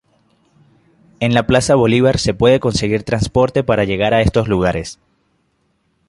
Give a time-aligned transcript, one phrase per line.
[1.19, 4.97] En la Plaza Bolívar se puede conseguir transporte para llegar a estos lugares.